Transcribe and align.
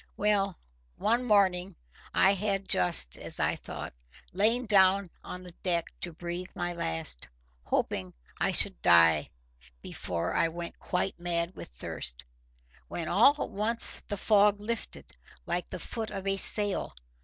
Well, 0.17 0.57
one 0.95 1.23
morning, 1.23 1.75
I 2.11 2.33
had 2.33 2.67
just, 2.67 3.19
as 3.19 3.39
I 3.39 3.55
thought, 3.55 3.93
lain 4.33 4.65
down 4.65 5.11
on 5.23 5.43
the 5.43 5.51
deck 5.61 5.91
to 6.01 6.11
breathe 6.11 6.49
my 6.55 6.73
last, 6.73 7.27
hoping 7.65 8.11
I 8.39 8.51
should 8.51 8.81
die 8.81 9.29
before 9.83 10.33
I 10.33 10.47
went 10.47 10.79
quite 10.79 11.19
mad 11.19 11.55
with 11.55 11.67
thirst, 11.69 12.23
when 12.87 13.07
all 13.07 13.35
at 13.43 13.51
once 13.51 14.01
the 14.07 14.17
fog 14.17 14.59
lifted, 14.59 15.15
like 15.45 15.69
the 15.69 15.77
foot 15.77 16.09
of 16.09 16.25
a 16.25 16.35
sail. 16.35 16.95